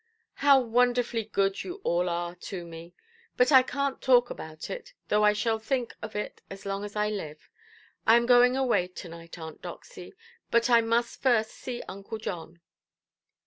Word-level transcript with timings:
"How 0.41 0.59
wonderfully 0.59 1.25
good 1.25 1.63
you 1.63 1.75
all 1.83 2.09
are 2.09 2.33
to 2.33 2.65
me! 2.65 2.95
But 3.37 3.51
I 3.51 3.61
canʼt 3.61 4.01
talk 4.01 4.29
about 4.31 4.67
it, 4.71 4.95
though 5.09 5.23
I 5.23 5.33
shall 5.33 5.59
think 5.59 5.93
of 6.01 6.15
it 6.15 6.41
as 6.49 6.65
long 6.65 6.83
as 6.83 6.95
I 6.95 7.11
live. 7.11 7.51
I 8.07 8.15
am 8.15 8.25
going 8.25 8.57
away 8.57 8.87
to–night, 8.87 9.37
Aunt 9.37 9.61
Doxy, 9.61 10.13
but 10.49 10.71
I 10.71 10.81
must 10.81 11.21
first 11.21 11.51
see 11.51 11.83
Uncle 11.87 12.17
John". 12.17 12.61